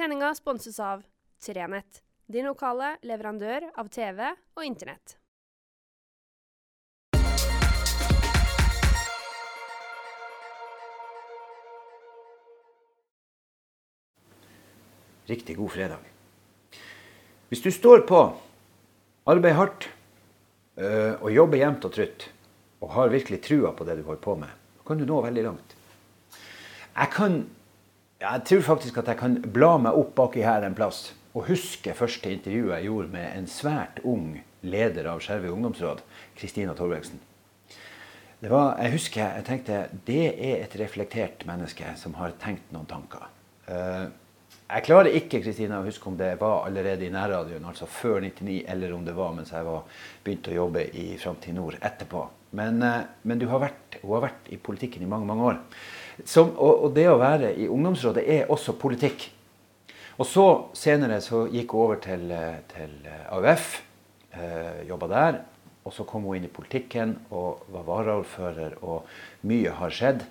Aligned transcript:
Sendinga 0.00 0.34
sponses 0.34 0.80
av 0.80 1.02
Trenett, 1.44 1.98
din 2.24 2.46
lokale 2.48 2.94
leverandør 3.04 3.66
av 3.76 3.90
TV 3.92 4.30
og 4.32 4.62
Internett. 4.64 5.12
Riktig 15.28 15.58
god 15.60 15.74
fredag. 15.76 16.08
Hvis 17.52 17.60
du 17.60 17.68
står 17.68 18.06
på, 18.08 18.24
arbeider 19.28 19.60
hardt 19.60 19.90
øh, 20.80 21.20
og 21.20 21.28
jobber 21.36 21.60
jevnt 21.60 21.84
og 21.84 21.96
trutt, 22.00 22.30
og 22.80 22.96
har 22.96 23.12
virkelig 23.12 23.44
trua 23.44 23.76
på 23.76 23.84
det 23.84 24.00
du 24.00 24.06
holder 24.08 24.24
på 24.24 24.40
med, 24.46 24.60
kan 24.88 24.96
du 24.96 25.04
nå 25.04 25.20
veldig 25.28 25.50
langt. 25.52 25.80
Jeg 26.96 27.18
kan 27.20 27.42
jeg 28.20 28.44
tror 28.44 28.60
faktisk 28.60 29.00
at 29.00 29.08
jeg 29.08 29.18
kan 29.20 29.38
bla 29.54 29.76
meg 29.80 29.96
opp 29.96 30.12
baki 30.18 30.44
her 30.44 30.66
en 30.66 30.76
plass 30.76 31.10
og 31.30 31.46
huske 31.48 31.94
første 31.96 32.30
intervjuet 32.32 32.74
jeg 32.74 32.88
gjorde 32.88 33.12
med 33.14 33.26
en 33.32 33.46
svært 33.48 34.00
ung 34.04 34.40
leder 34.66 35.06
av 35.08 35.22
Skjervøy 35.24 35.52
ungdomsråd, 35.54 36.02
Kristina 36.36 36.74
Torveksen. 36.76 37.20
Var, 38.40 38.66
jeg 38.80 38.92
husker 38.94 39.22
jeg 39.22 39.46
tenkte 39.46 39.78
det 40.08 40.24
er 40.32 40.64
et 40.64 40.74
reflektert 40.80 41.44
menneske 41.48 41.94
som 42.00 42.16
har 42.18 42.34
tenkt 42.40 42.72
noen 42.74 42.88
tanker. 42.90 43.28
Uh, 43.68 44.10
jeg 44.70 44.84
klarer 44.86 45.16
ikke 45.16 45.40
Kristina, 45.44 45.80
å 45.80 45.86
huske 45.86 46.08
om 46.10 46.18
det 46.18 46.34
var 46.40 46.66
allerede 46.66 47.06
i 47.06 47.12
nærradioen, 47.12 47.64
altså 47.66 47.88
før 47.90 48.20
99, 48.24 48.60
eller 48.70 48.92
om 48.96 49.06
det 49.06 49.14
var 49.16 49.32
mens 49.36 49.54
jeg 49.54 49.80
begynte 50.24 50.52
å 50.52 50.58
jobbe 50.60 50.84
i 50.92 51.06
Framtid 51.20 51.56
Nord 51.56 51.78
etterpå. 51.80 52.26
Men, 52.58 52.82
uh, 52.82 53.06
men 53.22 53.48
har 53.48 53.64
vært, 53.64 54.00
hun 54.02 54.16
har 54.18 54.28
vært 54.28 54.52
i 54.52 54.60
politikken 54.60 55.06
i 55.06 55.10
mange, 55.10 55.30
mange 55.30 55.52
år. 55.52 55.62
Som, 56.26 56.54
og, 56.56 56.86
og, 56.86 56.90
det 56.96 57.06
å 57.10 57.18
være 57.20 57.52
i 57.56 57.68
ungdomsrådet 57.70 58.24
er 58.26 58.50
også 58.52 58.76
politikk. 58.80 59.28
Og 60.20 60.26
så 60.28 60.46
senere 60.76 61.20
så 61.24 61.46
gikk 61.48 61.72
hun 61.72 61.84
over 61.86 62.00
til, 62.04 62.26
til 62.72 62.96
AUF, 63.32 63.70
eh, 64.36 64.82
jobba 64.88 65.08
der. 65.12 65.40
Og 65.86 65.94
så 65.96 66.04
kom 66.04 66.26
hun 66.28 66.36
inn 66.36 66.48
i 66.48 66.52
politikken 66.52 67.14
og 67.32 67.64
var 67.72 67.86
varaordfører, 67.88 68.76
og 68.84 69.08
mye 69.48 69.72
har 69.78 69.94
skjedd. 69.96 70.26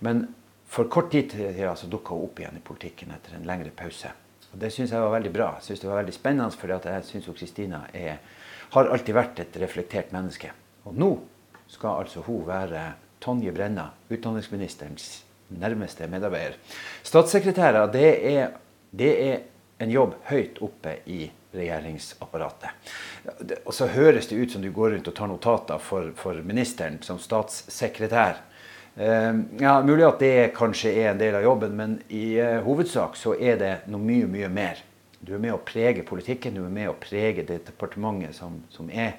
Men 0.00 0.24
for 0.70 0.88
kort 0.88 1.10
tid 1.12 1.34
siden 1.34 1.76
så 1.76 1.90
dukka 1.90 2.16
hun 2.16 2.30
opp 2.30 2.40
igjen 2.40 2.56
i 2.56 2.64
politikken 2.64 3.12
etter 3.12 3.36
en 3.36 3.46
lengre 3.48 3.74
pause. 3.76 4.12
Og 4.50 4.58
Det 4.58 4.72
syns 4.72 4.94
jeg 4.94 5.02
var 5.02 5.12
veldig 5.14 5.32
bra. 5.34 5.52
Jeg 5.58 5.68
synes 5.68 5.82
det 5.82 5.90
var 5.90 6.00
veldig 6.00 6.16
spennende, 6.16 6.56
for 6.58 6.72
jeg 6.72 7.04
syns 7.06 7.28
Kristina 7.36 7.84
har 8.70 8.90
alltid 8.90 9.14
vært 9.14 9.42
et 9.44 9.60
reflektert 9.62 10.12
menneske. 10.14 10.50
Og 10.88 10.96
nå 10.96 11.10
skal 11.70 12.02
altså 12.02 12.24
hun 12.26 12.46
være 12.48 12.82
Tonje 13.20 13.52
Brenna, 13.52 13.90
utdanningsministerens 14.08 15.24
nærmeste 15.48 16.08
medarbeider. 16.08 16.56
Statssekretærer, 17.02 17.90
det 17.92 18.10
er, 18.32 18.54
det 18.90 19.10
er 19.26 19.38
en 19.80 19.92
jobb 19.92 20.16
høyt 20.30 20.60
oppe 20.64 20.98
i 21.10 21.24
regjeringsapparatet. 21.56 22.92
Og 23.64 23.74
så 23.74 23.90
høres 23.90 24.28
det 24.30 24.38
ut 24.38 24.54
som 24.54 24.62
du 24.62 24.70
går 24.72 24.94
rundt 24.94 25.10
og 25.10 25.16
tar 25.16 25.30
notater 25.30 25.82
for, 25.82 26.12
for 26.16 26.38
ministeren 26.46 27.00
som 27.04 27.18
statssekretær. 27.20 28.40
Uh, 29.00 29.46
ja, 29.60 29.76
Mulig 29.86 30.04
at 30.06 30.22
det 30.22 30.52
kanskje 30.56 30.92
er 30.92 31.12
en 31.12 31.20
del 31.20 31.36
av 31.38 31.44
jobben, 31.46 31.76
men 31.78 31.98
i 32.12 32.34
uh, 32.40 32.58
hovedsak 32.66 33.16
så 33.18 33.36
er 33.38 33.60
det 33.60 33.74
noe 33.90 34.02
mye, 34.02 34.28
mye 34.30 34.50
mer. 34.52 34.82
Du 35.20 35.34
er 35.36 35.42
med 35.42 35.54
å 35.54 35.62
prege 35.64 36.04
politikken, 36.06 36.56
du 36.56 36.64
er 36.64 36.74
med 36.74 36.90
å 36.90 36.98
prege 36.98 37.44
det 37.46 37.62
departementet 37.68 38.36
som, 38.36 38.58
som 38.72 38.90
er. 38.90 39.18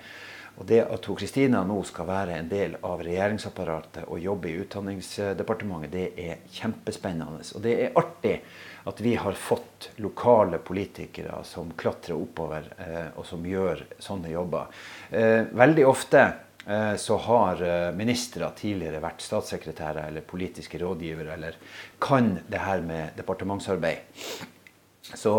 Og 0.59 0.67
det 0.67 0.81
at 0.83 1.07
Kristina 1.17 1.63
nå 1.66 1.80
skal 1.88 2.09
være 2.09 2.35
en 2.38 2.49
del 2.52 2.75
av 2.85 3.02
regjeringsapparatet 3.05 4.03
og 4.07 4.19
jobbe 4.21 4.52
i 4.52 4.58
Utdanningsdepartementet, 4.61 5.93
det 5.93 6.05
er 6.19 6.43
kjempespennende. 6.53 7.45
Og 7.55 7.63
det 7.63 7.77
er 7.85 7.97
artig 7.97 8.35
at 8.89 9.02
vi 9.02 9.16
har 9.16 9.38
fått 9.38 9.89
lokale 10.02 10.59
politikere 10.61 11.41
som 11.47 11.71
klatrer 11.77 12.17
oppover, 12.17 12.67
eh, 12.77 13.09
og 13.16 13.25
som 13.25 13.43
gjør 13.45 13.83
sånne 14.02 14.31
jobber. 14.33 14.69
Eh, 15.09 15.49
veldig 15.53 15.85
ofte 15.88 16.23
eh, 16.65 16.95
så 16.97 17.17
har 17.27 17.61
ministre 17.97 18.49
tidligere 18.58 19.03
vært 19.03 19.21
statssekretærer 19.26 20.08
eller 20.09 20.26
politiske 20.26 20.81
rådgivere, 20.81 21.37
eller 21.37 21.59
kan 22.02 22.33
det 22.49 22.65
her 22.65 22.81
med 22.86 23.17
departementsarbeid. 23.17 24.17
Så 25.14 25.37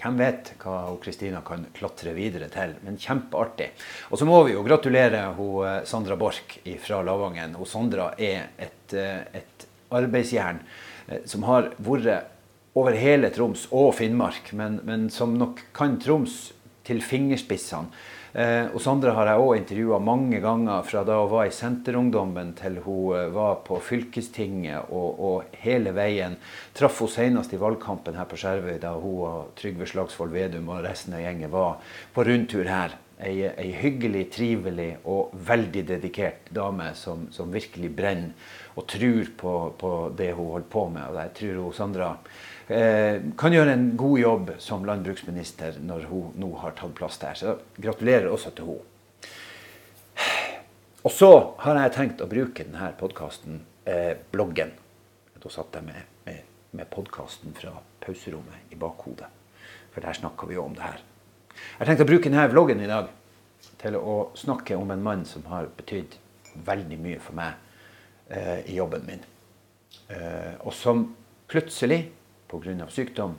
hvem 0.00 0.18
vet 0.20 0.52
hva 0.60 0.78
Kristina 1.02 1.40
kan 1.44 1.66
klatre 1.76 2.12
videre 2.16 2.48
til. 2.52 2.74
Men 2.84 2.98
kjempeartig. 3.00 3.70
Og 4.10 4.20
så 4.20 4.28
må 4.28 4.42
vi 4.46 4.54
jo 4.56 4.64
gratulere 4.66 5.22
hun 5.36 5.66
eh, 5.66 5.82
Sandra 5.88 6.18
Borch 6.20 6.58
fra 6.84 7.02
Lavangen. 7.06 7.56
Hun 7.56 7.70
Sandra 7.70 8.10
er 8.18 8.50
et, 8.58 8.92
eh, 8.94 9.22
et 9.40 9.68
arbeidsjern 9.96 10.60
eh, 11.08 11.22
som 11.28 11.46
har 11.48 11.72
vært 11.78 12.32
over 12.76 12.96
hele 12.98 13.30
Troms 13.32 13.64
og 13.72 13.94
Finnmark, 13.96 14.52
men, 14.52 14.80
men 14.84 15.08
som 15.12 15.32
nok 15.38 15.62
kan 15.76 15.96
Troms 16.02 16.50
til 16.86 17.00
fingerspissene. 17.02 17.88
Eh, 18.32 18.66
og 18.74 18.80
Sandra 18.82 19.14
har 19.16 19.30
jeg 19.30 19.42
òg 19.42 19.52
intervjua 19.60 19.98
mange 20.02 20.40
ganger, 20.44 20.82
fra 20.88 21.04
da 21.06 21.20
hun 21.22 21.30
var 21.32 21.48
i 21.48 21.54
Senterungdommen 21.54 22.52
til 22.58 22.80
hun 22.84 23.16
eh, 23.16 23.30
var 23.32 23.62
på 23.66 23.78
fylkestinget 23.84 24.90
og, 24.90 25.22
og 25.28 25.56
hele 25.62 25.94
veien. 25.96 26.36
Traff 26.76 27.00
hun 27.04 27.12
senest 27.12 27.54
i 27.54 27.60
valgkampen 27.60 28.18
her 28.18 28.28
på 28.28 28.38
Skjervøy, 28.40 28.76
da 28.82 28.92
hun 28.98 29.24
og 29.28 29.56
Trygve 29.58 29.88
Slagsvold 29.88 30.34
Vedum 30.34 30.70
og 30.74 30.84
resten 30.84 31.16
av 31.16 31.24
gjengen 31.24 31.52
var 31.52 31.80
på 32.14 32.26
rundtur 32.26 32.68
her. 32.68 32.98
Ei, 33.16 33.46
ei, 33.48 33.70
hyggelig, 33.72 34.26
trivelig 34.34 34.90
og 35.08 35.30
veldig 35.48 35.86
dedikert 35.88 36.50
dame 36.52 36.90
som, 36.92 37.30
som 37.32 37.48
virkelig 37.48 37.88
brenner 37.96 38.52
og 38.76 38.84
tror 38.92 39.30
på, 39.40 39.52
på, 39.80 39.92
det 40.18 40.34
hun 40.36 40.50
holder 40.52 40.68
på 40.68 40.82
med. 40.92 41.06
Og 41.08 41.16
jeg 41.22 41.32
tror 41.38 41.62
hun, 41.62 41.72
Sandra 41.72 42.10
kan 42.66 43.54
gjøre 43.54 43.76
en 43.76 43.88
god 43.94 44.18
jobb 44.18 44.48
som 44.58 44.82
landbruksminister 44.88 45.76
når 45.86 46.08
hun 46.10 46.32
nå 46.42 46.48
har 46.64 46.74
tatt 46.74 46.96
plass 46.98 47.20
der. 47.22 47.38
Så 47.38 47.52
gratulerer 47.78 48.26
også 48.26 48.50
til 48.56 48.72
henne. 48.72 48.92
Og 51.06 51.12
så 51.14 51.28
har 51.62 51.78
jeg 51.78 51.92
tenkt 51.94 52.22
å 52.24 52.26
bruke 52.26 52.64
denne 52.66 52.88
podkasten, 52.98 53.60
eh, 53.86 54.16
bloggen. 54.32 54.72
Da 55.38 55.50
satt 55.54 55.76
jeg 55.78 55.86
med, 55.86 56.08
med, 56.26 56.40
med 56.74 56.88
podkasten 56.90 57.54
fra 57.54 57.76
pauserommet 58.02 58.72
i 58.74 58.78
bakhodet. 58.80 59.28
For 59.94 60.02
der 60.02 60.18
snakka 60.18 60.48
vi 60.50 60.56
jo 60.56 60.64
om 60.64 60.74
det 60.74 60.82
her. 60.82 61.04
Jeg 61.54 61.78
har 61.78 61.90
tenkt 61.92 62.02
å 62.02 62.08
bruke 62.10 62.26
denne 62.26 62.48
vloggen 62.50 62.82
i 62.82 62.90
dag 62.90 63.12
til 63.78 64.00
å 64.00 64.16
snakke 64.34 64.74
om 64.74 64.90
en 64.90 65.04
mann 65.06 65.22
som 65.28 65.46
har 65.46 65.70
betydd 65.78 66.18
veldig 66.66 66.98
mye 66.98 67.22
for 67.22 67.38
meg 67.38 67.54
eh, 68.26 68.66
i 68.66 68.74
jobben 68.80 69.06
min. 69.06 69.22
Eh, 70.10 70.58
og 70.58 70.74
som 70.74 71.06
plutselig 71.46 72.00
pga. 72.48 72.88
sykdom 72.88 73.36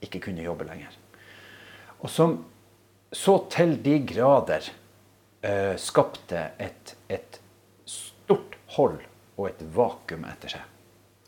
ikke 0.00 0.20
kunne 0.20 0.42
jobbe 0.42 0.64
lenger. 0.64 0.96
Og 2.00 2.10
som 2.10 2.38
så 3.12 3.36
til 3.50 3.76
de 3.82 3.98
grader 4.06 4.70
eh, 5.42 5.76
skapte 5.76 6.50
et, 6.58 6.96
et, 7.08 7.40
stort 7.84 8.54
hold 8.76 9.00
og 9.36 9.48
et 9.48 9.62
vakuum 9.74 10.24
etter 10.30 10.52
seg. 10.52 10.66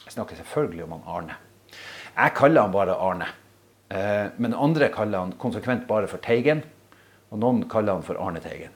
Jeg 0.05 0.15
snakker 0.15 0.39
selvfølgelig 0.39 0.85
om 0.85 0.93
han 0.95 1.09
Arne. 1.17 1.39
Jeg 2.15 2.35
kaller 2.39 2.63
han 2.63 2.75
bare 2.75 2.95
Arne. 2.95 3.27
Eh, 3.91 4.29
men 4.39 4.55
andre 4.55 4.89
kaller 4.95 5.25
han 5.25 5.35
konsekvent 5.43 5.89
bare 5.89 6.07
for 6.07 6.23
Teigen. 6.23 6.63
Og 7.33 7.41
noen 7.43 7.65
kaller 7.69 7.99
han 7.99 8.07
for 8.07 8.21
Arne 8.23 8.43
Teigen. 8.45 8.71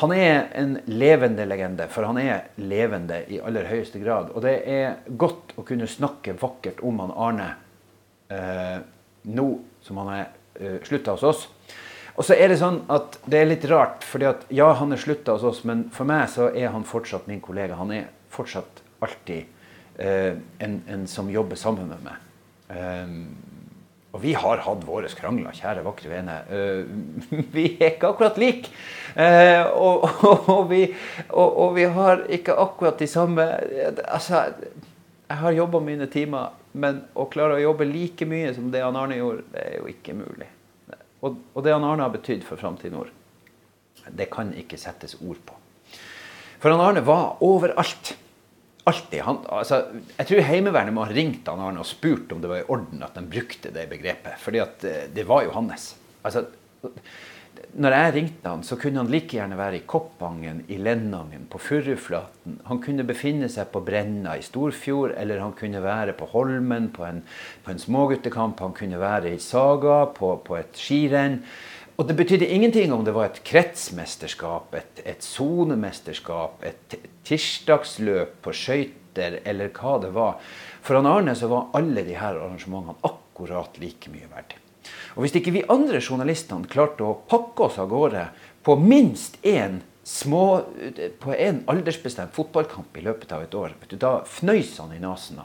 Han 0.00 0.12
er 0.16 0.46
en 0.56 0.78
levende 0.88 1.44
legende, 1.44 1.86
for 1.92 2.08
han 2.08 2.18
er 2.22 2.46
levende 2.56 3.20
i 3.28 3.40
aller 3.44 3.68
høyeste 3.68 4.00
grad. 4.00 4.30
Og 4.32 4.44
det 4.44 4.54
er 4.64 5.02
godt 5.20 5.52
å 5.60 5.64
kunne 5.66 5.88
snakke 5.90 6.36
vakkert 6.40 6.80
om 6.86 7.02
han 7.02 7.12
Arne 7.12 7.48
eh, 8.32 8.78
nå 9.28 9.48
som 9.84 10.00
han 10.00 10.12
er 10.14 10.24
eh, 10.56 10.78
slutta 10.86 11.16
hos 11.16 11.26
oss. 11.26 11.46
Og 12.16 12.24
så 12.26 12.36
er 12.36 12.52
det 12.52 12.58
sånn 12.60 12.82
at 12.92 13.18
det 13.28 13.42
er 13.42 13.50
litt 13.50 13.64
rart, 13.70 14.04
fordi 14.04 14.28
at 14.28 14.48
ja, 14.52 14.70
han 14.76 14.92
er 14.92 15.00
slutta 15.00 15.36
hos 15.36 15.44
oss, 15.46 15.62
men 15.68 15.86
for 15.94 16.08
meg 16.08 16.26
så 16.32 16.50
er 16.50 16.72
han 16.74 16.86
fortsatt 16.88 17.28
min 17.30 17.42
kollega. 17.44 17.78
Han 17.80 17.92
er 17.96 18.08
fortsatt 18.32 18.82
alltid 19.04 19.46
eh, 20.00 20.34
en, 20.64 20.80
en, 20.88 21.06
som 21.08 21.30
jobber 21.32 21.60
sammen 21.60 21.92
med 21.92 22.04
meg. 22.08 22.26
Um, 22.70 23.22
og 24.10 24.22
vi 24.24 24.32
har 24.34 24.62
hatt 24.64 24.82
våre 24.86 25.08
krangler, 25.14 25.54
kjære 25.54 25.84
vakre 25.86 26.10
vene. 26.10 26.36
Uh, 26.50 27.42
vi 27.54 27.66
er 27.76 27.92
ikke 27.92 28.10
akkurat 28.10 28.40
like. 28.42 28.72
Uh, 29.14 29.66
og, 29.70 30.06
og, 30.26 30.48
og, 30.50 30.62
vi, 30.70 30.82
og, 31.30 31.76
vi, 31.76 31.84
har 31.94 32.24
ikke 32.30 32.56
akkurat 32.58 32.98
de 32.98 33.08
samme 33.10 33.46
Altså, 34.06 34.42
jeg 35.30 35.38
har 35.42 35.54
jobba 35.54 35.80
mine 35.84 36.08
timer, 36.10 36.56
men 36.72 37.04
å 37.14 37.28
klare 37.30 37.58
å 37.58 37.62
jobbe 37.62 37.86
like 37.86 38.26
mye 38.26 38.50
som 38.56 38.70
det 38.74 38.82
han 38.82 38.98
Arne 38.98 39.18
gjorde, 39.20 39.46
det 39.54 39.62
er 39.62 39.78
jo 39.78 39.86
ikke 39.90 40.16
mulig. 40.18 40.48
Og, 41.20 41.38
det 41.62 41.74
han 41.74 41.86
Arne 41.86 42.06
har 42.06 42.14
betydd 42.14 42.42
for 42.46 42.58
Framtid 42.58 42.94
Nord, 42.94 43.12
det 44.10 44.26
kan 44.32 44.50
ikke 44.58 44.78
settes 44.80 45.18
ord 45.20 45.38
på. 45.46 45.54
For 46.60 46.72
han 46.72 46.82
Arne 46.82 47.04
var 47.06 47.38
overalt. 47.46 48.16
Alltid. 48.88 49.20
Han, 49.26 49.42
altså, 49.52 49.82
jeg 50.16 50.28
tror 50.28 50.46
Heimevernet 50.48 50.94
må 50.96 51.04
ha 51.04 51.12
ringt 51.12 51.48
han 51.50 51.60
Arne 51.60 51.82
og 51.82 51.88
spurt 51.88 52.32
om 52.32 52.40
det 52.40 52.48
var 52.50 52.62
i 52.62 52.68
orden 52.72 53.02
at 53.04 53.16
de 53.18 53.26
brukte 53.28 53.72
det 53.74 53.88
begrepet. 53.90 54.38
fordi 54.40 54.62
eh, 54.62 55.02
det 55.12 55.26
var 55.28 55.44
jo 55.44 55.52
hans. 55.56 55.94
Altså, 56.24 56.46
når 57.70 57.94
jeg 57.94 58.14
ringte 58.14 58.48
han, 58.48 58.62
så 58.66 58.76
kunne 58.80 59.02
han 59.02 59.10
like 59.12 59.36
gjerne 59.36 59.58
være 59.58 59.78
i 59.78 59.84
Koppangen, 59.86 60.64
i 60.72 60.78
Lennangen, 60.80 61.44
på 61.50 61.60
Furuflaten. 61.62 62.56
Han 62.66 62.80
kunne 62.82 63.06
befinne 63.06 63.50
seg 63.52 63.68
på 63.70 63.82
Brenna 63.84 64.34
i 64.38 64.42
Storfjord, 64.42 65.14
eller 65.20 65.42
han 65.42 65.52
kunne 65.58 65.82
være 65.84 66.16
på 66.18 66.26
Holmen 66.32 66.88
på 66.96 67.04
en, 67.06 67.20
på 67.62 67.70
en 67.70 67.82
småguttekamp. 67.82 68.62
Han 68.64 68.74
kunne 68.74 68.98
være 69.00 69.36
i 69.36 69.42
Saga, 69.42 70.02
på, 70.16 70.32
på 70.46 70.56
et 70.58 70.80
skirenn. 70.80 71.42
Og 72.00 72.06
det 72.08 72.14
betydde 72.16 72.46
ingenting 72.48 72.94
om 72.96 73.02
det 73.04 73.12
var 73.12 73.26
et 73.28 73.42
kretsmesterskap, 73.44 74.72
et 75.04 75.20
sonemesterskap, 75.20 76.62
et, 76.64 76.94
et 76.96 77.10
tirsdagsløp 77.28 78.38
på 78.40 78.54
skøyter, 78.56 79.36
eller 79.44 79.68
hva 79.76 79.98
det 80.00 80.14
var. 80.14 80.38
For 80.80 80.96
han 80.96 81.08
Arne 81.10 81.34
så 81.36 81.50
var 81.50 81.68
alle 81.76 82.06
her 82.08 82.38
arrangementene 82.38 82.96
akkurat 83.04 83.76
like 83.82 84.08
mye 84.14 84.30
verdt. 84.32 84.56
Og 85.12 85.26
Hvis 85.26 85.36
ikke 85.36 85.52
vi 85.52 85.66
andre 85.68 86.00
journalistene 86.00 86.70
klarte 86.72 87.04
å 87.04 87.18
pakke 87.28 87.68
oss 87.68 87.76
av 87.76 87.92
gårde 87.92 88.24
på 88.64 88.80
minst 88.80 89.36
én 89.44 89.82
små, 90.00 90.64
på 91.20 91.36
en 91.36 91.60
aldersbestemt 91.68 92.32
fotballkamp 92.32 92.96
i 92.96 93.04
løpet 93.04 93.36
av 93.36 93.44
et 93.44 93.60
år, 93.60 93.76
du, 93.92 93.98
da 94.00 94.22
fnøys 94.24 94.72
han 94.80 94.96
i 94.96 95.04
nesen. 95.04 95.44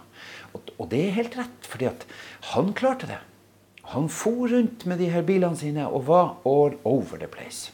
Og, 0.55 0.71
og 0.79 0.87
det 0.95 1.03
er 1.03 1.17
helt 1.19 1.35
rett, 1.35 1.67
fordi 1.67 1.91
at 1.91 2.07
han 2.55 2.71
klarte 2.79 3.11
det. 3.11 3.19
Han 3.93 4.09
for 4.09 4.47
rundt 4.49 4.85
med 4.85 4.97
de 4.97 5.11
her 5.13 5.25
bilene 5.25 5.57
sine 5.57 5.85
og 5.87 6.07
var 6.07 6.35
all 6.45 6.77
over 6.83 7.19
the 7.21 7.29
place. 7.29 7.71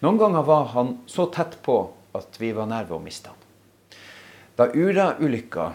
Noen 0.00 0.18
ganger 0.20 0.44
var 0.46 0.70
han 0.76 0.98
så 1.10 1.26
tett 1.34 1.58
på 1.66 1.80
at 2.14 2.38
vi 2.38 2.52
var 2.54 2.68
nær 2.70 2.86
ved 2.86 2.98
å 2.98 3.02
miste 3.02 3.32
han. 3.32 3.38
Da 4.58 4.68
Ura-ulykka, 4.74 5.72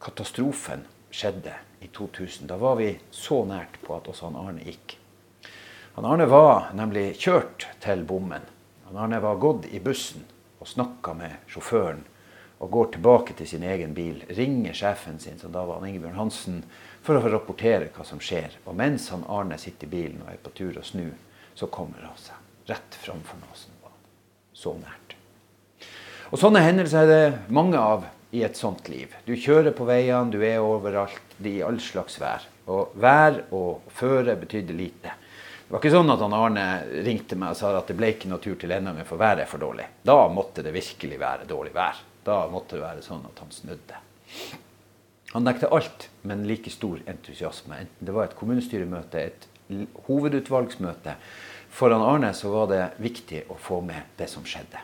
katastrofen, 0.00 0.86
skjedde 1.10 1.54
i 1.80 1.88
2000. 1.92 2.48
Da 2.48 2.56
var 2.60 2.76
vi 2.80 2.94
så 3.10 3.42
nært 3.48 3.78
på 3.84 3.96
at 3.96 4.08
også 4.08 4.28
han 4.28 4.40
Arne 4.40 4.64
gikk. 4.64 4.96
Han 5.96 6.06
Arne 6.08 6.28
var 6.30 6.70
nemlig 6.76 7.14
kjørt 7.20 7.68
til 7.82 8.04
bommen. 8.08 8.44
Han 8.88 9.00
Arne 9.04 9.20
var 9.24 9.40
gått 9.40 9.68
i 9.72 9.80
bussen 9.84 10.24
og 10.60 10.68
snakka 10.68 11.14
med 11.16 11.48
sjåføren. 11.50 12.04
Og 12.58 12.70
går 12.74 12.90
tilbake 12.96 13.36
til 13.38 13.46
sin 13.46 13.62
egen 13.62 13.94
bil, 13.94 14.24
ringer 14.34 14.74
sjefen 14.74 15.20
sin, 15.22 15.38
som 15.38 15.52
da 15.54 15.62
var 15.68 15.84
Ingebjørn 15.86 16.18
Hansen, 16.18 16.62
for 17.06 17.18
å 17.18 17.30
rapportere 17.30 17.92
hva 17.94 18.04
som 18.06 18.18
skjer. 18.22 18.58
Og 18.66 18.74
mens 18.78 19.08
han 19.14 19.26
Arne 19.30 19.58
sitter 19.62 19.86
i 19.86 19.92
bilen 19.92 20.24
og 20.24 20.32
er 20.32 20.40
på 20.42 20.54
tur 20.58 20.80
å 20.80 20.84
snu, 20.84 21.06
så 21.54 21.70
kommer 21.70 22.02
han 22.02 22.18
seg 22.18 22.68
rett 22.68 22.98
framfor 23.00 23.38
nesen 23.46 23.78
på 23.80 23.88
han. 23.88 24.00
Så 24.52 24.74
nært. 24.78 25.14
Og 26.28 26.40
Sånne 26.40 26.60
hendelser 26.60 27.06
er 27.06 27.12
det 27.12 27.54
mange 27.54 27.80
av 27.80 28.04
i 28.36 28.42
et 28.44 28.58
sånt 28.58 28.90
liv. 28.92 29.14
Du 29.24 29.32
kjører 29.32 29.72
på 29.72 29.86
veiene, 29.88 30.34
du 30.34 30.42
er 30.44 30.60
overalt, 30.60 31.38
i 31.40 31.60
all 31.64 31.78
slags 31.80 32.18
vær. 32.20 32.44
Og 32.68 32.92
vær 33.00 33.38
og 33.54 33.86
føre 33.94 34.34
betydde 34.36 34.76
lite. 34.76 35.14
Det 35.68 35.72
var 35.72 35.80
ikke 35.80 35.94
sånn 35.94 36.12
at 36.12 36.20
han 36.24 36.36
Arne 36.36 36.66
ringte 37.06 37.36
meg 37.38 37.54
og 37.54 37.58
sa 37.60 37.70
at 37.78 37.88
det 37.88 37.96
ble 37.96 38.12
ikke 38.14 38.28
noe 38.28 38.42
tur 38.44 38.58
til 38.60 38.72
Endanger, 38.72 39.08
for 39.08 39.20
været 39.20 39.44
er 39.46 39.48
for 39.48 39.62
dårlig. 39.62 39.86
Da 40.04 40.18
måtte 40.32 40.64
det 40.64 40.74
virkelig 40.74 41.20
være 41.20 41.48
dårlig 41.48 41.72
vær. 41.76 42.04
Da 42.28 42.42
måtte 42.52 42.76
det 42.76 42.84
være 42.84 43.04
sånn 43.04 43.24
at 43.24 43.40
han 43.40 43.52
snudde. 43.54 44.00
Han 45.32 45.44
nekta 45.44 45.70
alt, 45.72 46.08
men 46.28 46.46
like 46.48 46.72
stor 46.72 47.00
entusiasme. 47.08 47.82
Enten 47.84 48.08
det 48.08 48.14
var 48.16 48.28
et 48.28 48.36
kommunestyremøte, 48.36 49.24
et 49.24 49.48
hovedutvalgsmøte. 50.08 51.16
Foran 51.72 52.04
Arne 52.04 52.32
så 52.36 52.52
var 52.52 52.70
det 52.70 52.84
viktig 53.04 53.44
å 53.52 53.56
få 53.60 53.80
med 53.84 54.16
det 54.20 54.28
som 54.32 54.44
skjedde. 54.48 54.80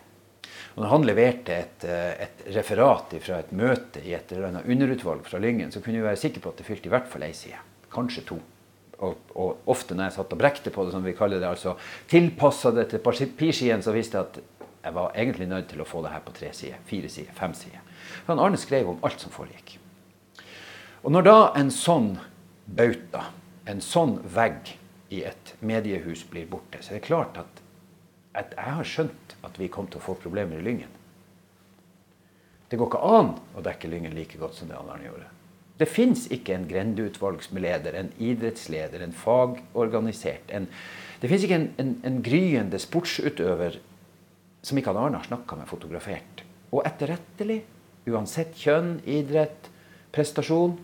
Og 0.75 0.83
når 0.83 0.91
han 0.91 1.07
leverte 1.07 1.55
et, 1.55 1.85
eh, 1.87 2.27
et 2.27 2.43
referat 2.57 3.15
fra 3.23 3.39
et 3.39 3.53
møte 3.53 4.03
i 4.03 4.15
et 4.17 4.33
eller 4.33 4.49
annet 4.51 4.67
underutvalg 4.67 5.25
fra 5.25 5.39
Lyngen, 5.39 5.71
så 5.73 5.81
kunne 5.81 6.01
vi 6.01 6.09
være 6.09 6.21
sikre 6.21 6.43
på 6.43 6.51
at 6.51 6.59
det 6.61 6.67
fylte 6.67 6.91
i 6.91 6.95
hvert 6.95 7.09
fall 7.09 7.23
ei 7.23 7.33
side. 7.33 7.61
Kanskje 7.95 8.27
to. 8.27 8.41
Og, 9.05 9.17
og, 9.35 9.63
ofte 9.71 9.95
når 9.95 10.09
jeg 10.09 10.17
satt 10.17 10.35
og 10.35 10.41
brekte 10.41 10.73
på 10.75 10.85
det, 10.85 10.93
som 10.95 11.05
vi 11.05 11.15
kaller 11.17 11.41
det, 11.43 11.49
altså 11.49 11.77
tilpassa 12.11 12.73
det 12.75 12.89
til 12.91 13.03
papirskien, 13.05 13.83
så 13.83 13.95
visste 13.95 14.19
jeg 14.19 14.29
at 14.29 14.39
jeg 14.85 14.95
var 14.95 15.17
egentlig 15.17 15.49
nødt 15.49 15.69
til 15.73 15.81
å 15.81 15.89
få 15.89 16.03
det 16.05 16.13
her 16.13 16.23
på 16.25 16.35
tre 16.37 16.53
sider, 16.53 16.79
fire 16.87 17.09
sider, 17.09 17.33
fem 17.37 17.55
sider. 17.57 17.83
For 18.27 18.39
Arne 18.39 18.61
skrev 18.61 18.93
om 18.93 19.03
alt 19.07 19.21
som 19.25 19.33
foregikk. 19.33 19.79
Og 21.05 21.13
når 21.13 21.27
da 21.27 21.39
en 21.61 21.73
sånn 21.73 22.15
bauta, 22.67 23.31
en 23.69 23.81
sånn 23.85 24.19
vegg 24.35 24.75
i 25.13 25.23
et 25.29 25.55
mediehus 25.65 26.25
blir 26.29 26.49
borte, 26.49 26.81
så 26.85 26.95
er 26.95 27.01
det 27.01 27.09
klart 27.09 27.41
at 27.41 27.65
at 28.35 28.55
jeg 28.57 28.77
har 28.77 28.89
skjønt 28.89 29.37
at 29.47 29.59
vi 29.61 29.71
kom 29.71 29.87
til 29.87 30.01
å 30.01 30.05
få 30.05 30.17
problemer 30.19 30.59
i 30.59 30.67
Lyngen. 30.67 30.91
Det 32.69 32.79
går 32.81 32.91
ikke 32.91 33.15
an 33.19 33.33
å 33.55 33.63
dekke 33.63 33.91
Lyngen 33.91 34.17
like 34.17 34.39
godt 34.41 34.59
som 34.59 34.71
det 34.71 34.79
Arne 34.79 35.07
gjorde. 35.07 35.29
Det 35.79 35.87
fins 35.91 36.27
ikke 36.35 36.55
en 36.55 36.69
grendeutvalgsleder, 36.71 37.97
en 37.99 38.13
idrettsleder, 38.23 39.03
en 39.03 39.15
fagorganisert 39.15 40.53
en, 40.55 40.69
Det 41.21 41.31
fins 41.31 41.45
ikke 41.47 41.57
en, 41.57 41.69
en, 41.81 41.93
en, 42.05 42.17
gryende 42.23 42.79
sportsutøver 42.79 43.79
som 44.65 44.81
ikke 44.81 44.95
Arne 44.97 45.21
har 45.21 45.29
snakka 45.29 45.59
med, 45.61 45.69
fotografert. 45.69 46.45
Og 46.73 46.85
etterrettelig, 46.89 47.61
uansett 48.09 48.57
kjønn, 48.59 48.97
idrett, 49.05 49.69
prestasjon. 50.15 50.79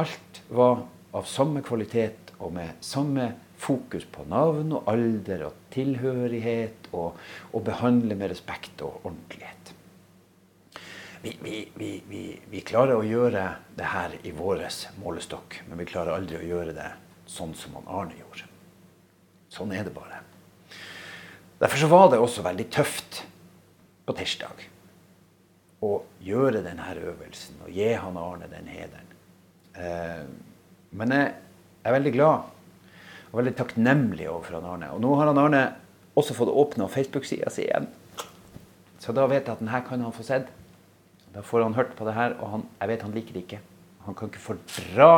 Alt 0.00 0.42
var 0.50 0.84
av 1.14 1.26
samme 1.30 1.62
kvalitet 1.66 2.34
og 2.40 2.54
med 2.56 2.82
samme 2.84 3.32
fokus 3.60 4.06
på 4.08 4.24
navn 4.30 4.72
og 4.76 4.88
alder 4.90 5.46
og 5.50 5.66
tilhørighet, 5.74 6.88
og, 6.96 7.18
å 7.52 7.60
behandle 7.62 8.16
med 8.18 8.32
respekt 8.32 8.82
og 8.86 9.04
ordentlighet. 9.04 9.74
Vi, 11.20 11.34
vi, 11.42 11.92
vi, 12.08 12.22
vi, 12.48 12.62
klarer 12.64 12.96
å 12.96 13.04
gjøre 13.04 13.44
det 13.76 13.90
her 13.92 14.14
i 14.24 14.32
vår 14.32 14.64
målestokk, 15.02 15.60
men 15.68 15.82
vi 15.82 15.88
klarer 15.90 16.16
aldri 16.16 16.38
å 16.40 16.46
gjøre 16.46 16.72
det 16.72 16.88
sånn 17.28 17.52
som 17.54 17.76
han 17.76 17.90
Arne 17.92 18.16
gjorde. 18.16 18.48
Sånn 19.52 19.74
er 19.76 19.84
det 19.84 19.92
bare. 19.92 20.09
Derfor 21.60 21.76
så 21.76 21.90
var 21.92 22.08
det 22.10 22.20
også 22.20 22.44
veldig 22.44 22.66
tøft 22.72 23.22
på 24.08 24.14
tirsdag 24.16 24.62
å 25.84 25.90
gjøre 26.24 26.62
denne 26.64 26.94
øvelsen 26.96 27.60
og 27.64 27.72
gi 27.72 27.90
han 27.96 28.16
Arne 28.20 28.48
den 28.48 28.68
hederen. 28.68 29.12
Eh, 29.76 30.24
men 30.96 31.14
jeg 31.14 31.34
er 31.84 31.96
veldig 31.96 32.12
glad 32.16 32.48
og 33.30 33.38
veldig 33.38 33.54
takknemlig 33.58 34.28
overfor 34.28 34.58
han 34.58 34.70
Arne. 34.72 34.90
Og 34.96 35.04
nå 35.04 35.12
har 35.20 35.30
han 35.30 35.40
Arne 35.40 35.62
også 36.18 36.36
fått 36.36 36.52
åpna 36.52 36.88
Facebook-sida 36.90 37.52
si 37.52 37.66
igjen. 37.66 37.88
Så 39.00 39.14
da 39.16 39.26
vet 39.30 39.44
jeg 39.46 39.54
at 39.54 39.62
denne 39.62 39.82
kan 39.86 40.02
han 40.04 40.16
få 40.16 40.24
sett. 40.26 40.48
Da 41.30 41.44
får 41.46 41.64
han 41.64 41.76
hørt 41.76 41.92
på 41.96 42.08
det 42.08 42.16
her, 42.16 42.34
og 42.40 42.56
han, 42.56 42.64
jeg 42.80 42.90
vet 42.90 43.04
han 43.06 43.14
liker 43.14 43.36
det 43.36 43.44
ikke. 43.44 43.60
Han 44.08 44.16
kan 44.18 44.32
ikke 44.32 44.42
fordra 44.42 45.10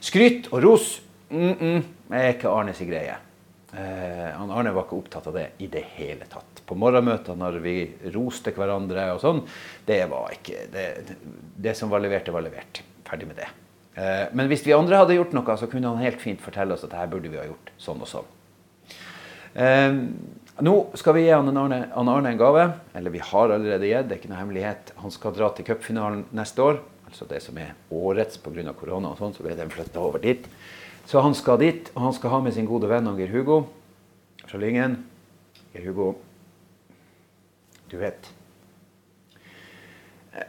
skryt 0.00 0.48
og 0.52 0.62
ros. 0.64 0.94
Mm 1.30 1.54
-mm, 1.58 1.82
er 2.12 2.28
ikke 2.28 2.48
Arnes 2.48 2.78
greie. 2.78 3.16
Eh, 3.72 4.28
han 4.36 4.50
Arne 4.52 4.74
var 4.76 4.84
ikke 4.84 4.98
opptatt 5.00 5.30
av 5.30 5.36
det 5.38 5.46
i 5.64 5.68
det 5.72 5.84
hele 5.94 6.26
tatt. 6.28 6.60
På 6.68 6.76
morgenmøtene 6.76 7.40
når 7.40 7.58
vi 7.64 7.76
roste 8.12 8.52
hverandre 8.52 9.06
og 9.14 9.22
sånn, 9.22 9.40
det 9.88 10.02
var 10.12 10.34
ikke 10.34 10.66
det, 10.72 10.86
det 11.56 11.72
som 11.78 11.92
var 11.92 12.04
levert, 12.04 12.26
det 12.28 12.34
var 12.36 12.44
levert. 12.44 12.82
Ferdig 13.08 13.30
med 13.30 13.40
det. 13.40 13.48
Eh, 13.96 14.26
men 14.36 14.50
hvis 14.52 14.66
vi 14.66 14.76
andre 14.76 15.00
hadde 15.00 15.16
gjort 15.16 15.32
noe, 15.36 15.56
så 15.56 15.68
kunne 15.72 15.88
han 15.88 16.04
helt 16.04 16.20
fint 16.20 16.40
fortelle 16.44 16.76
oss 16.76 16.84
at 16.84 16.96
her 16.96 17.08
burde 17.12 17.32
vi 17.32 17.40
ha 17.40 17.48
gjort 17.48 17.72
sånn 17.80 18.04
og 18.04 18.12
sånn. 18.12 18.30
Eh, 19.52 19.96
nå 20.62 20.74
skal 21.00 21.16
vi 21.16 21.24
gi 21.26 21.32
han 21.32 21.48
Arne, 21.56 21.86
Arne, 21.96 22.28
en 22.28 22.40
gave. 22.40 22.68
Eller 22.98 23.14
vi 23.14 23.24
har 23.24 23.56
allerede 23.56 23.88
gitt, 23.88 24.08
det 24.08 24.18
er 24.18 24.20
ikke 24.20 24.32
noe 24.34 24.42
hemmelighet. 24.42 24.92
Han 25.00 25.14
skal 25.14 25.36
dra 25.36 25.48
til 25.56 25.68
cupfinalen 25.68 26.26
neste 26.36 26.64
år. 26.64 26.82
Altså 27.08 27.28
det 27.28 27.40
som 27.44 27.56
er 27.60 27.72
årets 27.92 28.36
pga. 28.40 28.72
korona 28.76 29.12
og 29.12 29.20
sånn, 29.20 29.32
så 29.36 29.44
ble 29.44 29.56
den 29.56 29.72
flytta 29.72 30.00
over 30.00 30.20
dit. 30.20 30.44
Så 31.06 31.20
han 31.20 31.34
skal 31.34 31.58
dit, 31.60 31.90
og 31.94 32.06
han 32.06 32.14
skal 32.16 32.30
ha 32.34 32.42
med 32.44 32.54
sin 32.54 32.68
gode 32.68 32.88
venn 32.90 33.10
Geir 33.18 33.32
Hugo 33.32 33.62
fra 34.46 34.60
Lyngen. 34.60 35.00
Geir 35.72 35.88
Hugo, 35.88 36.12
du 37.90 37.98
vet 38.00 38.30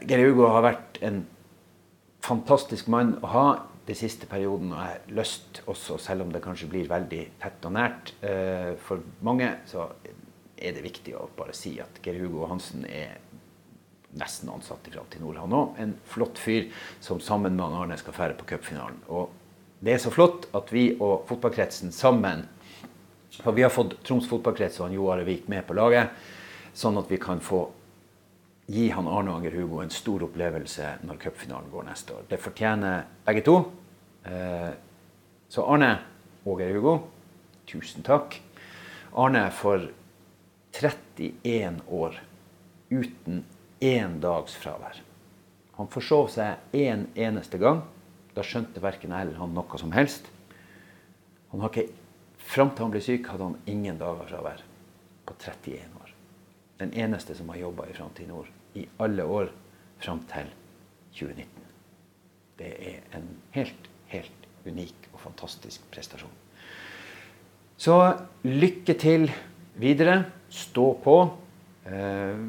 Geir 0.08 0.24
Hugo 0.24 0.48
har 0.48 0.64
vært 0.64 1.00
en 1.04 1.24
fantastisk 2.24 2.88
mann 2.92 3.18
å 3.20 3.32
ha 3.34 3.48
den 3.88 3.98
siste 4.00 4.30
perioden. 4.32 4.72
Og 4.72 4.80
jeg 4.80 4.94
har 4.94 5.18
lyst 5.20 5.62
også, 5.68 5.98
selv 6.00 6.24
om 6.26 6.32
det 6.32 6.44
kanskje 6.44 6.70
blir 6.72 6.88
veldig 6.92 7.24
tett 7.42 7.68
og 7.68 7.76
nært 7.76 8.14
eh, 8.24 8.74
for 8.80 9.04
mange, 9.28 9.50
så 9.68 9.90
er 10.56 10.76
det 10.76 10.86
viktig 10.86 11.18
å 11.20 11.28
bare 11.36 11.56
si 11.58 11.76
at 11.84 12.00
Geir 12.04 12.22
Hugo 12.24 12.48
Hansen 12.48 12.88
er 12.88 13.18
nesten 14.14 14.52
ansatt 14.54 14.88
i 14.88 14.94
Framtid 14.94 15.24
Nord, 15.24 15.42
han 15.42 15.56
òg. 15.58 15.78
En 15.82 15.96
flott 16.08 16.40
fyr 16.40 16.70
som 17.04 17.20
sammen 17.24 17.58
med 17.58 17.66
Arne 17.66 17.98
skal 18.00 18.16
fære 18.16 18.38
på 18.40 18.48
cupfinalen. 18.54 19.02
Og 19.12 19.34
det 19.84 19.98
er 19.98 20.00
så 20.00 20.12
flott 20.14 20.48
at 20.56 20.70
vi 20.72 20.94
og 20.96 21.26
fotballkretsen 21.28 21.92
sammen 21.92 22.46
For 23.42 23.52
vi 23.52 23.66
har 23.66 23.72
fått 23.74 23.98
Troms 24.06 24.28
fotballkrets 24.30 24.80
og 24.80 24.94
Jo 24.94 25.10
Are 25.12 25.26
Vik 25.28 25.48
med 25.50 25.66
på 25.68 25.74
laget, 25.74 26.12
sånn 26.78 27.00
at 27.02 27.10
vi 27.10 27.18
kan 27.18 27.42
få 27.42 27.64
gi 28.70 28.92
han 28.94 29.08
Arne 29.10 29.34
Anger 29.34 29.56
Hugo 29.58 29.82
en 29.82 29.92
stor 29.92 30.24
opplevelse 30.28 30.92
når 31.04 31.18
cupfinalen 31.20 31.72
går 31.72 31.88
neste 31.88 32.14
år. 32.14 32.28
Det 32.30 32.40
fortjener 32.40 33.08
begge 33.26 33.42
to. 33.44 33.56
Eh, 34.24 34.70
så 35.50 35.66
Arne 35.66 35.90
og 36.46 36.62
Geir 36.62 36.78
Hugo, 36.78 36.94
tusen 37.68 38.06
takk. 38.06 38.38
Arne 39.18 39.48
for 39.58 39.90
31 40.78 41.82
år 41.90 42.22
uten 42.94 43.44
én 43.82 44.20
dags 44.22 44.56
fravær. 44.62 45.02
Han 45.78 45.90
forsov 45.90 46.30
seg 46.38 46.62
én 46.72 46.86
en 46.94 47.08
eneste 47.28 47.58
gang. 47.58 47.82
Da 48.34 48.46
skjønte 48.46 48.82
verken 48.82 49.14
jeg 49.14 49.28
eller 49.28 49.40
han 49.40 49.54
noe 49.54 49.80
som 49.80 49.94
helst. 49.96 50.30
Han 51.52 51.62
har 51.62 51.74
ikke 51.74 51.92
Fram 52.44 52.74
til 52.76 52.86
han 52.86 52.94
ble 52.94 53.02
syk, 53.04 53.28
hadde 53.32 53.48
han 53.48 53.60
ingen 53.72 54.00
dager 54.00 54.28
fravær. 54.28 54.64
På 55.24 55.36
31 55.40 56.02
år. 56.02 56.10
Den 56.82 56.94
eneste 57.00 57.36
som 57.38 57.50
har 57.54 57.62
jobba 57.62 57.88
i 57.88 57.96
Framtid 57.96 58.28
Nord 58.28 58.50
i 58.76 58.84
alle 59.00 59.24
år 59.24 59.52
fram 60.04 60.20
til 60.28 60.50
2019. 61.16 61.48
Det 62.60 62.72
er 62.90 63.18
en 63.18 63.30
helt, 63.56 63.88
helt 64.12 64.48
unik 64.68 65.08
og 65.14 65.22
fantastisk 65.24 65.86
prestasjon. 65.94 66.34
Så 67.78 67.96
lykke 68.44 68.98
til 69.00 69.30
videre. 69.80 70.26
Stå 70.52 70.90
på. 71.04 71.18
Eh, 71.88 72.44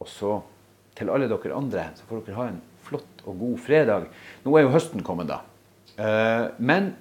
og 0.00 0.08
så 0.08 0.34
til 0.98 1.12
alle 1.12 1.30
dere 1.30 1.56
andre, 1.56 1.86
så 1.96 2.08
får 2.08 2.26
dere 2.26 2.40
ha 2.40 2.48
en 2.50 2.60
flott 2.90 3.24
og 3.24 3.38
god 3.40 3.56
fredag. 3.64 4.10
Nå 4.44 4.56
er 4.56 4.66
jo 4.66 4.74
høsten 4.74 5.06
kommet, 5.06 5.30
da. 5.30 5.40
Eh, 5.96 6.50
men 6.58 6.92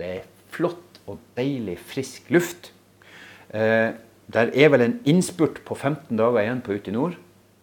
det 0.00 0.10
er 0.14 0.32
flott 0.54 1.00
og 1.06 1.20
deilig 1.36 1.76
frisk 1.90 2.30
luft. 2.34 2.72
Eh, 3.50 3.92
der 4.26 4.50
er 4.50 4.72
vel 4.72 4.82
en 4.82 4.98
innspurt 5.06 5.62
på 5.66 5.76
15 5.76 6.16
dager 6.18 6.42
igjen 6.42 6.64
på 6.66 6.76
Ute 6.76 6.90
i 6.90 6.96
nord. 6.96 7.16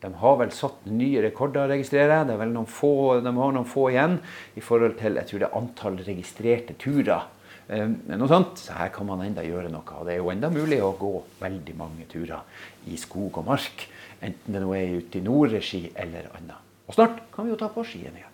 De 0.04 0.12
har 0.20 0.36
vel 0.40 0.52
satt 0.52 0.84
nye 0.92 1.22
rekorder, 1.24 1.70
registrerer 1.72 2.18
jeg. 2.18 2.28
Det 2.28 2.36
er 2.36 2.42
vel 2.42 2.52
noen 2.56 2.68
få, 2.68 3.22
de 3.24 3.32
har 3.38 3.56
noen 3.56 3.68
få 3.68 3.88
igjen 3.92 4.18
i 4.60 4.64
forhold 4.64 4.98
til 5.00 5.20
jeg 5.20 5.30
tror 5.30 5.44
det 5.44 5.48
er 5.48 5.60
antall 5.60 6.00
registrerte 6.04 6.76
turer. 6.80 7.30
Eh, 7.68 7.88
noe 7.88 8.32
sånt. 8.32 8.66
Så 8.66 8.76
her 8.76 8.92
kan 8.96 9.08
man 9.08 9.24
enda 9.24 9.46
gjøre 9.46 9.72
noe. 9.72 9.86
Og 10.00 10.08
det 10.08 10.16
er 10.16 10.24
jo 10.24 10.32
enda 10.34 10.52
mulig 10.52 10.82
å 10.84 10.96
gå 11.00 11.14
veldig 11.44 11.78
mange 11.80 12.08
turer 12.12 12.44
i 12.92 13.00
skog 13.00 13.44
og 13.44 13.48
mark. 13.52 13.88
Enten 14.24 14.56
det 14.56 14.64
nå 14.64 14.76
er 14.76 15.00
ute 15.00 15.20
i 15.20 15.24
nordregi 15.24 15.86
eller 16.00 16.32
annet. 16.36 16.73
Og 16.88 16.98
snart 16.98 17.22
kan 17.34 17.48
vi 17.48 17.54
jo 17.54 17.60
ta 17.60 17.70
på 17.72 17.86
skiene 17.88 18.20
igjen. 18.20 18.30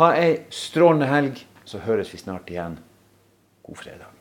Ha 0.00 0.12
ei 0.16 0.38
strålende 0.54 1.10
helg, 1.10 1.42
så 1.68 1.82
høres 1.84 2.10
vi 2.14 2.18
snart 2.22 2.50
igjen. 2.50 2.78
God 3.66 3.78
fredag. 3.78 4.19